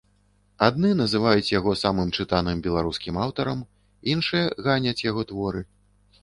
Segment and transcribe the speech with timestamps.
[0.67, 3.61] Адны называюць яго самым чытаным беларускім аўтарам,
[4.15, 5.61] іншыя ганяць яго творы.